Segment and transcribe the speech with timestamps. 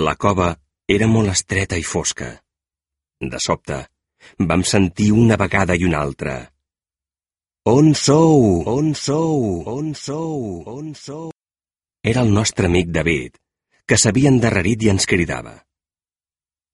[0.00, 0.46] La cova
[0.88, 2.30] era molt estreta i fosca.
[3.20, 3.80] De sobte,
[4.50, 6.36] vam sentir una vegada i una altra.
[7.68, 8.62] On sou?
[8.72, 9.42] On sou?
[9.68, 10.38] On sou?
[10.72, 11.26] On sou?
[12.12, 13.36] Era el nostre amic David,
[13.84, 15.52] que s'havia endarrerit i ens cridava.